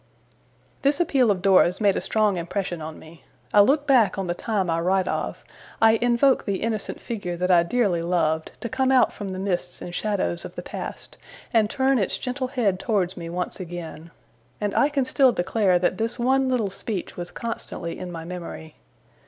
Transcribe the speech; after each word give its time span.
This 0.81 0.99
appeal 0.99 1.29
of 1.29 1.43
Dora's 1.43 1.79
made 1.79 1.95
a 1.95 2.01
strong 2.01 2.35
impression 2.37 2.81
on 2.81 2.97
me. 2.97 3.23
I 3.53 3.61
look 3.61 3.85
back 3.85 4.17
on 4.17 4.25
the 4.25 4.33
time 4.33 4.67
I 4.67 4.79
write 4.79 5.07
of; 5.07 5.43
I 5.79 5.99
invoke 6.01 6.43
the 6.45 6.63
innocent 6.63 6.99
figure 6.99 7.37
that 7.37 7.51
I 7.51 7.61
dearly 7.61 8.01
loved, 8.01 8.51
to 8.61 8.67
come 8.67 8.91
out 8.91 9.13
from 9.13 9.29
the 9.29 9.37
mists 9.37 9.79
and 9.79 9.93
shadows 9.93 10.43
of 10.43 10.55
the 10.55 10.63
past, 10.63 11.17
and 11.53 11.69
turn 11.69 11.99
its 11.99 12.17
gentle 12.17 12.47
head 12.47 12.79
towards 12.79 13.15
me 13.15 13.29
once 13.29 13.59
again; 13.59 14.09
and 14.59 14.73
I 14.75 14.89
can 14.89 15.05
still 15.05 15.31
declare 15.33 15.77
that 15.77 15.99
this 15.99 16.17
one 16.17 16.49
little 16.49 16.71
speech 16.71 17.15
was 17.15 17.29
constantly 17.29 17.99
in 17.99 18.11
my 18.11 18.25
memory. 18.25 18.77